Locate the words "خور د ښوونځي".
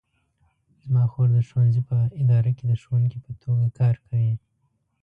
1.11-1.81